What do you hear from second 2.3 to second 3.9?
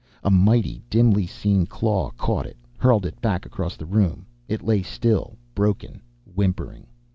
it, hurled it back across the